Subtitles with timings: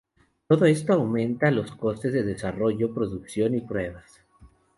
[0.47, 4.23] Todo esto aumenta los costes de desarrollo, producción y pruebas.